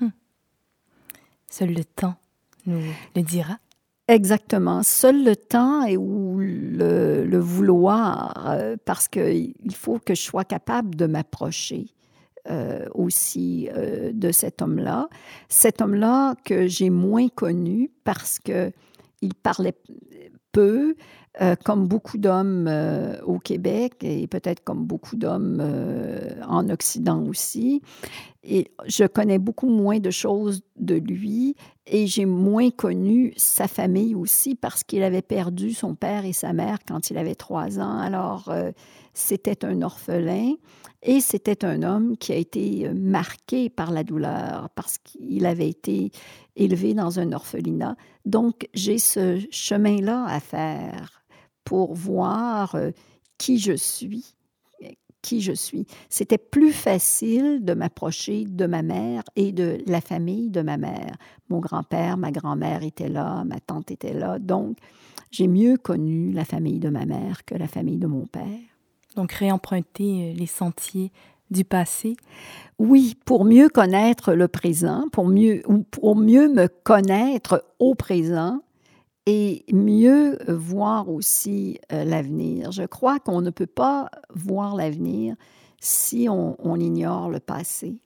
[0.00, 0.12] Hum.
[1.50, 2.16] Seul le temps
[2.66, 2.82] nous
[3.14, 3.58] le dira.
[4.08, 4.82] Exactement.
[4.84, 10.94] Seul le temps et ou le, vouloir, euh, parce qu'il faut que je sois capable
[10.94, 11.86] de m'approcher.
[12.48, 15.08] Euh, aussi euh, de cet homme-là.
[15.48, 18.70] Cet homme-là que j'ai moins connu parce que
[19.22, 19.74] il parlait
[20.52, 20.94] peu,
[21.42, 27.22] euh, comme beaucoup d'hommes euh, au Québec et peut-être comme beaucoup d'hommes euh, en Occident
[27.26, 27.82] aussi.
[28.42, 31.54] Et je connais beaucoup moins de choses de lui
[31.86, 36.54] et j'ai moins connu sa famille aussi parce qu'il avait perdu son père et sa
[36.54, 37.98] mère quand il avait trois ans.
[37.98, 38.50] Alors,
[39.16, 40.54] c'était un orphelin
[41.02, 46.10] et c'était un homme qui a été marqué par la douleur parce qu'il avait été
[46.54, 47.96] élevé dans un orphelinat.
[48.26, 51.22] Donc, j'ai ce chemin-là à faire
[51.64, 52.76] pour voir
[53.38, 54.36] qui je suis
[55.22, 55.86] qui je suis.
[56.08, 61.16] C'était plus facile de m'approcher de ma mère et de la famille de ma mère.
[61.48, 64.38] Mon grand-père, ma grand-mère étaient là, ma tante était là.
[64.38, 64.76] Donc,
[65.32, 68.75] j'ai mieux connu la famille de ma mère que la famille de mon père.
[69.16, 71.10] Donc, réemprunter les sentiers
[71.50, 72.16] du passé?
[72.78, 78.60] Oui, pour mieux connaître le présent, pour mieux, ou pour mieux me connaître au présent
[79.26, 82.70] et mieux voir aussi euh, l'avenir.
[82.70, 85.34] Je crois qu'on ne peut pas voir l'avenir
[85.80, 88.00] si on, on, ignore le passé.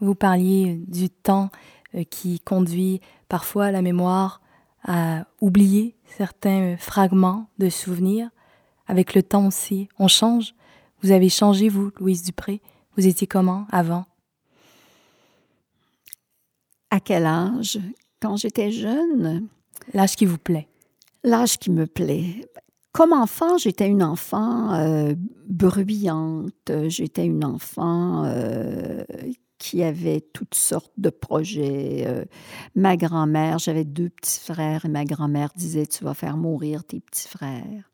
[0.00, 1.50] Vous parliez du temps
[1.94, 4.42] euh, qui conduit parfois la mémoire
[4.84, 8.28] à oublier certains fragments de souvenirs.
[8.92, 10.54] Avec le temps aussi, on change.
[11.00, 12.60] Vous avez changé, vous, Louise Dupré.
[12.94, 14.04] Vous étiez comment avant?
[16.90, 17.80] À quel âge?
[18.20, 19.48] Quand j'étais jeune,
[19.94, 20.68] L'âge qui vous plaît.
[21.24, 22.46] L'âge qui me plaît.
[22.92, 25.14] Comme enfant, j'étais une enfant euh,
[25.48, 26.70] bruyante.
[26.88, 29.04] J'étais une enfant euh,
[29.56, 32.04] qui avait toutes sortes de projets.
[32.06, 32.26] Euh,
[32.74, 37.00] ma grand-mère, j'avais deux petits frères et ma grand-mère disait Tu vas faire mourir tes
[37.00, 37.88] petits frères.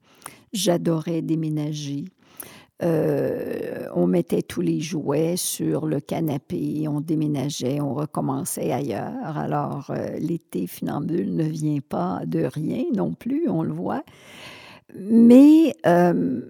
[0.52, 2.04] J'adorais déménager.
[2.82, 9.36] Euh, on mettait tous les jouets sur le canapé, on déménageait, on recommençait ailleurs.
[9.36, 14.04] Alors, euh, l'été funambule ne vient pas de rien non plus, on le voit.
[14.96, 16.40] Mais euh,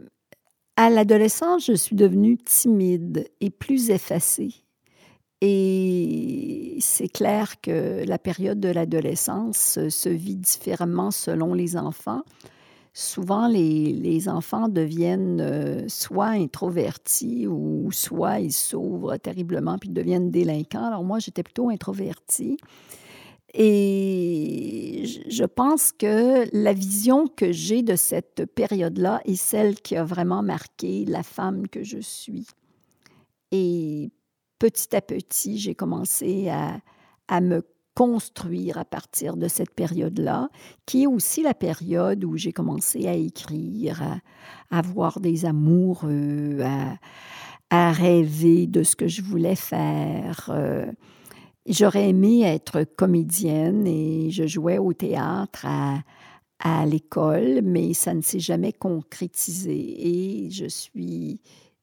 [0.76, 4.54] à l'adolescence, je suis devenue timide et plus effacée.
[5.40, 12.22] Et c'est clair que la période de l'adolescence se vit différemment selon les enfants
[12.92, 20.86] souvent les, enfants deviennent euh, soit introvertis ou soit ils s'ouvrent terriblement puis deviennent délinquants.
[20.86, 22.58] Alors moi, j'étais plutôt introvertie.
[23.54, 30.04] Et je pense que la vision que j'ai de cette période-là est celle qui a
[30.04, 32.46] vraiment marqué la femme que je suis.
[33.50, 34.10] Et
[34.58, 36.80] petit à petit, j'ai commencé à,
[37.28, 37.62] à me
[37.98, 40.50] construire à partir de cette période-là,
[40.86, 44.00] qui est aussi la période où j'ai commencé à écrire,
[44.70, 46.60] à, avoir des amoureux,
[47.70, 50.48] à, rêver de ce que je voulais faire.
[50.50, 50.86] Euh,
[51.66, 55.98] J'aurais aimé être comédienne et je jouais au théâtre à,
[56.60, 61.40] à l'école, mais ça ne s'est jamais concrétisé et je suis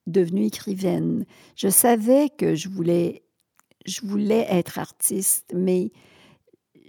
[0.08, 1.26] devenue écrivaine.
[1.58, 3.26] Je savais que je voulais
[3.86, 5.92] je voulais être artiste, mais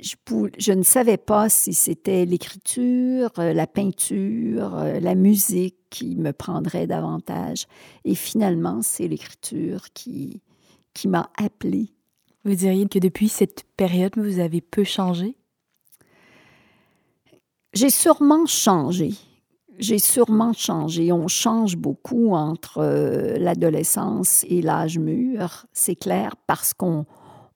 [0.01, 0.15] je,
[0.59, 6.33] je ne savais pas si c'était l'écriture, euh, la peinture, euh, la musique qui me
[6.33, 7.67] prendrait davantage.
[8.05, 10.43] Et finalement, c'est l'écriture qui,
[10.95, 11.93] qui m'a appelée.
[12.45, 15.37] Vous diriez que depuis cette période, vous avez peu changé?
[17.73, 19.11] J'ai sûrement changé.
[19.79, 21.13] J'ai sûrement changé.
[21.13, 27.05] On change beaucoup entre euh, l'adolescence et l'âge mûr, c'est clair, parce qu'on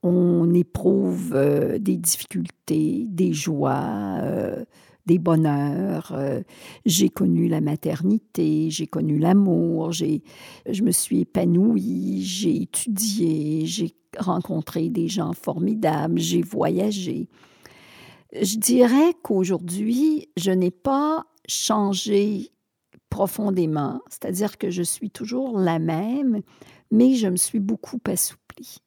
[0.03, 4.65] on éprouve euh, des difficultés, des joies, euh,
[5.07, 6.13] des bonheurs.
[6.15, 6.43] Euh,
[6.87, 10.23] j'ai connu la maternité, j'ai connu l'amour, j'ai,
[10.69, 17.29] je me suis épanouie, j'ai étudié, j'ai rencontré des gens formidables, j'ai voyagé.
[18.33, 22.51] Je dirais qu'aujourd'hui, je n'ai pas changé
[23.09, 26.43] profondément, c'est-à-dire que je suis toujours la même,
[26.93, 28.79] mais je me suis beaucoup assouplie.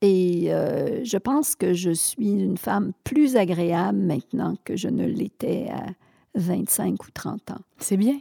[0.00, 5.04] Et euh, je pense que je suis une femme plus agréable maintenant que je ne
[5.04, 5.86] l'étais à
[6.34, 7.60] 25 ou 30 ans.
[7.78, 8.18] C'est bien.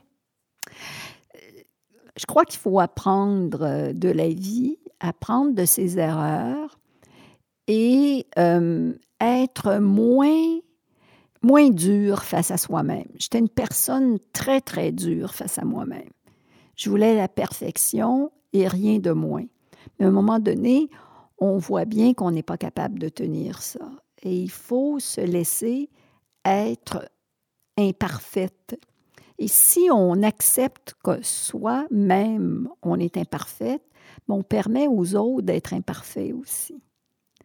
[2.17, 6.79] Je crois qu'il faut apprendre euh, de la vie, apprendre de ses erreurs
[7.67, 10.59] et euh, être moins,
[11.43, 13.07] moins dur face à soi-même.
[13.19, 16.09] J'étais une personne très, très dure face à moi-même.
[16.75, 19.45] Je voulais la perfection et rien de moins.
[19.99, 20.89] Mais à un moment donné,
[21.37, 23.91] on voit bien qu'on n'est pas capable de tenir ça.
[24.23, 25.89] Et il faut se laisser
[26.45, 27.09] être
[27.77, 28.79] imparfaite.
[29.37, 33.83] Et si on accepte que soi-même, on est imparfaite,
[34.27, 36.81] on permet aux autres d'être imparfaits aussi.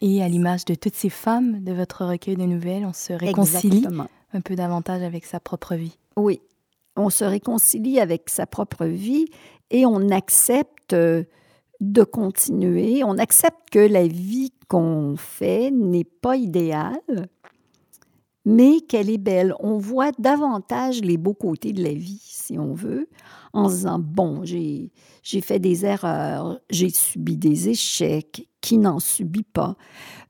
[0.00, 3.78] Et à l'image de toutes ces femmes de votre recueil de nouvelles, on se réconcilie
[3.78, 4.08] Exactement.
[4.32, 5.96] un peu davantage avec sa propre vie.
[6.16, 6.40] Oui,
[6.96, 9.26] on se réconcilie avec sa propre vie
[9.70, 11.24] et on accepte euh,
[11.82, 13.02] de continuer.
[13.02, 17.28] On accepte que la vie qu'on fait n'est pas idéale,
[18.44, 19.54] mais qu'elle est belle.
[19.58, 23.08] On voit davantage les beaux côtés de la vie, si on veut,
[23.52, 24.92] en se disant, bon, j'ai,
[25.42, 29.76] fait des erreurs, j'ai subi des échecs, qui n'en subit pas?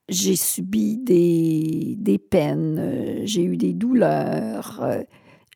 [0.08, 4.82] J'ai subi des, des peines, j'ai eu des douleurs,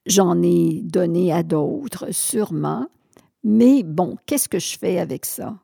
[0.05, 2.87] j'en ai donné à d'autres, sûrement.
[3.43, 5.57] Mais bon, qu'est-ce que je fais avec ça?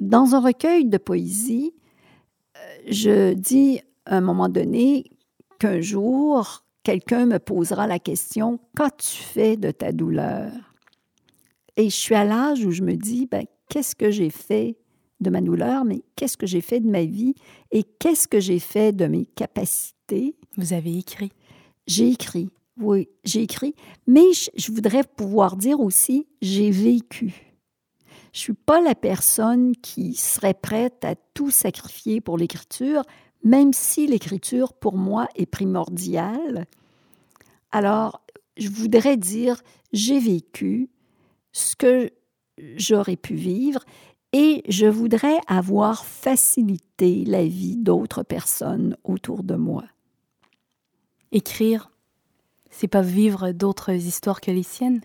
[0.00, 1.72] Dans un recueil de poésie,
[2.56, 5.04] euh, je dis à un moment donné
[5.58, 10.52] qu'un jour, quelqu'un me posera la question Qu'as-tu fait de ta douleur
[11.76, 14.76] Et je suis à l'âge où je me dis ben, Qu'est-ce que j'ai fait
[15.20, 17.34] de ma douleur, mais qu'est-ce que j'ai fait de ma vie
[17.70, 21.32] et qu'est-ce que j'ai fait de mes capacités Vous avez écrit.
[21.86, 23.74] J'ai écrit, oui, j'ai écrit,
[24.06, 27.53] mais je, je voudrais pouvoir dire aussi j'ai vécu.
[28.34, 33.04] Je suis pas la personne qui serait prête à tout sacrifier pour l'écriture,
[33.44, 36.66] même si l'écriture, pour moi, est primordiale.
[37.70, 38.22] Alors,
[38.56, 39.62] je voudrais dire,
[39.92, 40.90] j'ai vécu
[41.52, 42.10] ce que
[42.76, 43.84] j'aurais pu vivre
[44.32, 49.84] et je voudrais avoir facilité la vie d'autres personnes autour de moi.
[51.30, 51.88] Écrire,
[52.68, 55.02] c'est pas vivre d'autres histoires que les siennes,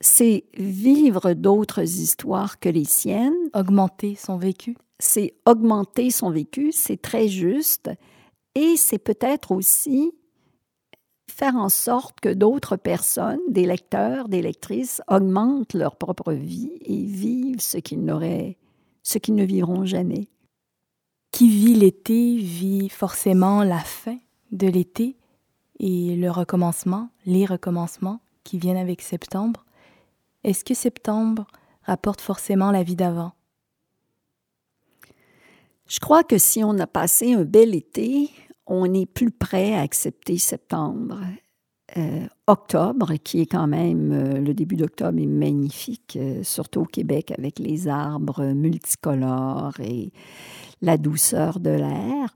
[0.00, 4.76] C'est vivre d'autres histoires que les siennes, augmenter son vécu.
[4.98, 7.90] c'est augmenter son vécu, c'est très juste,
[8.54, 10.12] et c'est peut-être aussi
[11.30, 17.04] faire en sorte que d'autres personnes, des lecteurs, des lectrices, augmentent leur propre vie et
[17.04, 18.58] vivent ce qu'ils n'auraient,
[19.02, 20.28] ce qu'ils ne vivront jamais.
[21.32, 24.18] Qui vit l'été vit forcément la fin
[24.52, 25.16] de l'été
[25.78, 29.64] et le recommencement, les recommencements qui viennent avec septembre.
[30.44, 31.46] Est-ce que septembre
[31.82, 33.32] rapporte forcément la vie d'avant?
[35.86, 38.30] Je crois que si on a passé un bel été,
[38.66, 41.18] on est plus prêt à accepter septembre.
[41.96, 46.84] Euh, octobre, qui est quand même, euh, le début d'octobre est magnifique, euh, surtout au
[46.84, 50.12] Québec avec les arbres multicolores et
[50.82, 52.32] la douceur de l'air.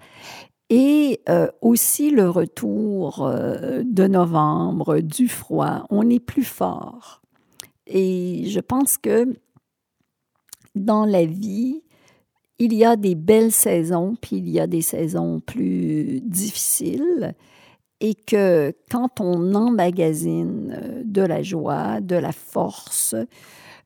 [0.71, 1.21] Et
[1.61, 7.24] aussi le retour de novembre, du froid, on est plus fort.
[7.87, 9.35] Et je pense que
[10.75, 11.83] dans la vie,
[12.59, 17.35] il y a des belles saisons, puis il y a des saisons plus difficiles,
[18.01, 23.15] et que quand on emmagasine euh, de la joie, de la force,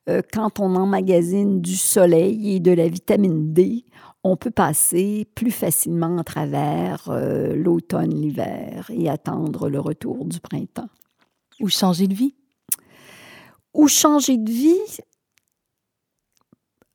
[0.09, 3.85] euh, quand on emmagasine du soleil et de la vitamine D,
[4.25, 10.41] on peut passer plus facilement à travers euh, l'automne, l'hiver et attendre le retour du
[10.41, 10.89] printemps.
[11.61, 12.35] Ou changer de vie?
[13.79, 14.99] Ou changer de vie,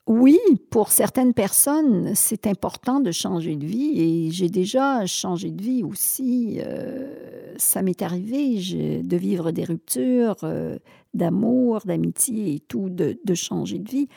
[0.06, 0.38] oui,
[0.70, 5.82] pour certaines personnes, c'est important de changer de vie et j'ai déjà changé de vie
[5.82, 6.60] aussi.
[6.60, 8.56] Euh, ça m'est arrivé
[9.02, 10.78] de vivre des ruptures euh,
[11.14, 14.10] d'amour, d'amitié et tout, de, de changer de vie,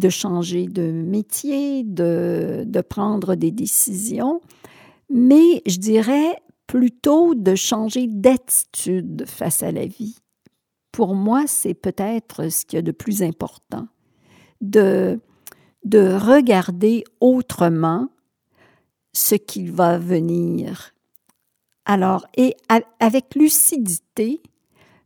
[0.00, 4.40] de changer de métier, de, de prendre des décisions.
[5.10, 10.16] Mais je dirais plutôt de changer d'attitude face à la vie.
[10.96, 13.86] Pour moi, c'est peut-être ce qu'il y a de plus important,
[14.62, 15.20] de,
[15.84, 18.08] de regarder autrement
[19.12, 20.94] ce qui va venir.
[21.84, 22.56] Alors, et
[22.98, 24.40] avec lucidité,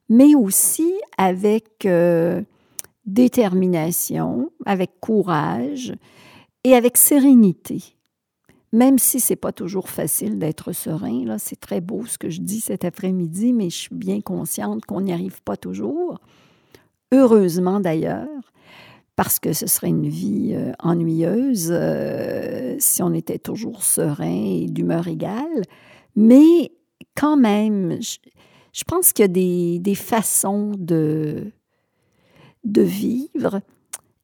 [0.08, 2.40] mais aussi avec euh,
[3.04, 5.92] détermination, avec courage
[6.62, 7.96] et avec sérénité.
[8.72, 12.40] Même si c'est pas toujours facile d'être serein, là, c'est très beau ce que je
[12.40, 16.20] dis cet après-midi, mais je suis bien consciente qu'on n'y arrive pas toujours.
[17.12, 18.28] Heureusement d'ailleurs,
[19.16, 24.66] parce que ce serait une vie euh, ennuyeuse euh, si on était toujours serein et
[24.66, 25.64] d'humeur égale.
[26.14, 26.72] Mais
[27.16, 31.52] quand même, je pense qu'il y a des, des façons de,
[32.64, 33.60] de vivre.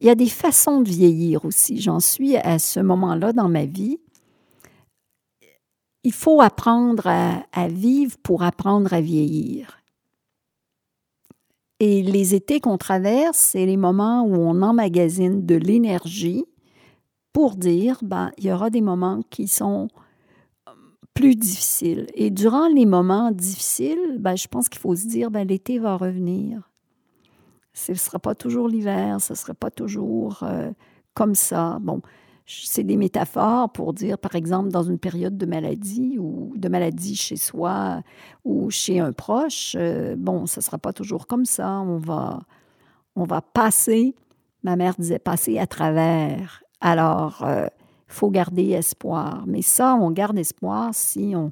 [0.01, 1.81] Il y a des façons de vieillir aussi.
[1.81, 3.99] J'en suis à ce moment-là dans ma vie.
[6.07, 9.81] Il faut apprendre à, vivre pour apprendre à vieillir.
[11.81, 16.45] Et les étés qu'on traverse, c'est les moments où on emmagasine de l'énergie
[17.33, 19.89] pour dire, ben, il y aura des moments qui sont
[21.13, 22.07] plus difficile.
[22.15, 25.97] Et durant les moments difficiles, ben, je pense qu'il faut se dire, ben, l'été va
[25.97, 26.71] revenir.
[27.73, 30.71] Ce ne sera pas toujours l'hiver, ce ne sera pas toujours euh,
[31.15, 31.79] comme ça.
[31.81, 32.01] Bon,
[32.47, 37.17] c'est des métaphores pour dire, par exemple, dans une période de maladie ou de maladie
[37.17, 38.03] chez soi
[38.45, 41.81] ou chez un proche, euh, bon, ce ne sera pas toujours comme ça.
[41.81, 42.41] On va,
[43.17, 44.15] on va passer,
[44.63, 46.63] ma mère disait, passer à travers.
[46.81, 47.67] Alors, euh,
[48.07, 49.45] faut garder espoir.
[49.47, 51.51] Mais ça, on garde espoir si on,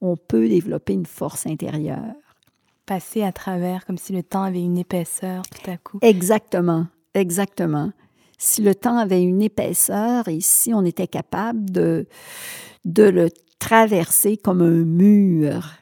[0.00, 2.14] on peut développer une force intérieure.
[2.86, 5.98] Passer à travers comme si le temps avait une épaisseur tout à coup.
[6.02, 7.90] Exactement, exactement.
[8.38, 12.06] Si le temps avait une épaisseur et si on était capable de,
[12.84, 15.72] de le traverser comme un mur,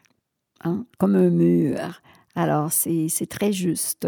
[0.63, 2.01] hein, comme un mur.
[2.35, 4.07] Alors, c'est très juste.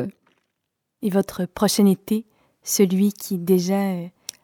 [1.03, 2.27] Et votre prochain été,
[2.63, 3.93] celui qui déjà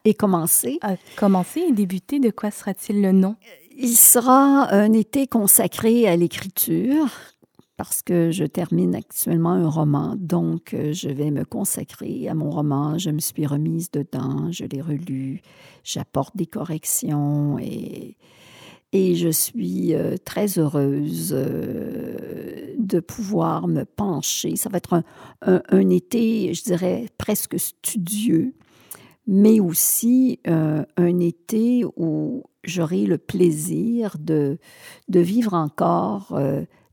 [0.05, 0.79] et commencer.
[0.83, 3.37] À commencer et débuter, de quoi sera-t-il le nom?
[3.77, 7.09] Il sera un été consacré à l'écriture
[7.77, 12.51] parce que je termine actuellement un roman, donc euh, je vais me consacrer à mon
[12.51, 12.99] roman.
[12.99, 15.41] Je me suis remise dedans, je l'ai relu,
[15.83, 18.17] j'apporte des corrections et,
[18.93, 24.57] et je suis euh, très heureuse euh, de pouvoir me pencher.
[24.57, 25.03] Ça va être
[25.41, 28.55] un, un, été, je dirais, presque studieux
[29.29, 34.59] mais aussi un été où j'aurai le plaisir de,
[35.09, 36.37] de vivre encore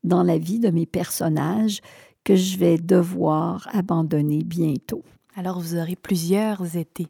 [0.03, 1.81] dans la vie de mes personnages
[2.23, 5.03] que je vais devoir abandonner bientôt.
[5.35, 7.07] Alors vous aurez plusieurs étés.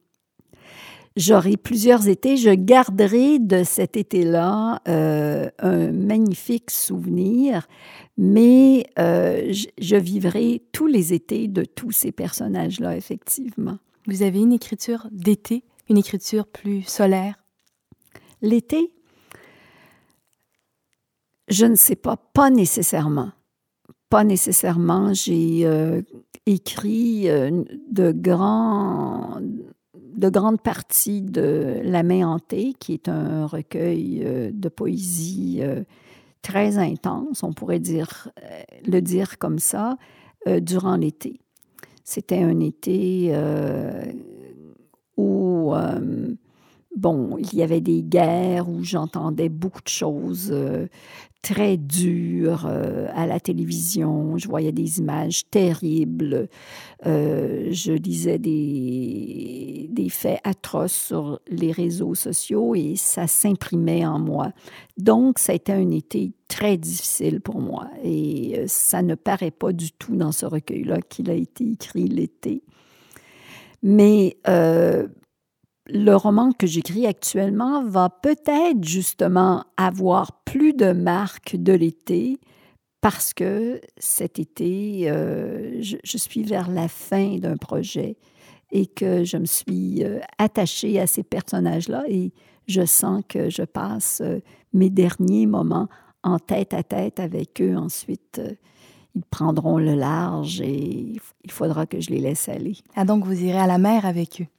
[1.15, 2.37] J'aurai plusieurs étés.
[2.37, 7.67] Je garderai de cet été-là euh, un magnifique souvenir,
[8.17, 13.79] mais euh, je, je vivrai tous les étés de tous ces personnages-là, effectivement.
[14.07, 17.35] Vous avez une écriture d'été, une écriture plus solaire?
[18.41, 18.91] L'été
[21.49, 23.31] Je ne sais pas, pas nécessairement.
[24.09, 25.13] Pas nécessairement.
[25.13, 26.01] J'ai euh,
[26.45, 28.21] écrit euh, de, de
[30.29, 35.61] grandes parties de La main hantée, qui est un recueil euh, de poésie
[36.41, 38.29] très intense, on pourrait dire,
[38.85, 39.97] le dire comme ça,
[40.61, 41.41] durant l'été.
[42.05, 43.35] C'était un été
[45.17, 45.73] où,
[46.95, 50.53] bon, il y avait des guerres, où j'entendais beaucoup de choses
[51.41, 54.37] très dures euh, à la télévision.
[54.37, 56.49] Je voyais des images terribles.
[57.05, 64.19] Euh, je lisais des, des faits atroces sur les réseaux sociaux et ça s'imprimait en
[64.19, 64.51] moi.
[64.97, 69.51] Donc, ça a été un été très difficile pour moi et euh, ça ne paraît
[69.51, 72.63] pas du tout dans ce recueil-là qu'il a été écrit l'été.
[73.81, 74.35] Mais
[75.91, 82.39] le roman que j'écris actuellement va peut-être justement avoir plus de marques de l'été
[83.01, 88.17] parce que cet été, euh, je, suis vers la fin d'un projet
[88.71, 92.33] et que je me suis euh, attachée à ces personnages-là et
[92.67, 94.39] je sens que je passe euh,
[94.73, 95.87] mes derniers moments
[96.23, 97.75] en tête à tête avec eux.
[97.77, 98.41] Ensuite,
[99.15, 101.13] ils prendront le large et
[101.43, 102.77] il faudra que je les laisse aller.
[102.95, 104.58] Ah donc vous irez à la mer avec eux?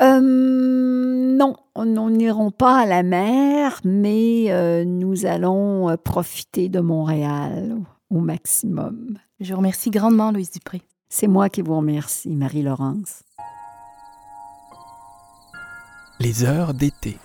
[0.00, 6.80] Euh, non, nous n'irons pas à la mer, mais euh, nous allons euh, profiter de
[6.80, 7.76] Montréal
[8.10, 9.18] au, au maximum.
[9.40, 10.82] Je vous remercie grandement, Louise Dupré.
[11.08, 13.24] C'est moi qui vous remercie, Marie-Laurence.
[16.20, 17.18] Les heures d'été.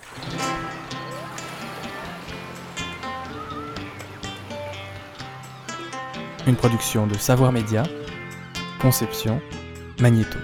[6.46, 7.84] Une production de Savoir Média.
[8.80, 9.40] Conception,
[10.00, 10.38] Magnéto.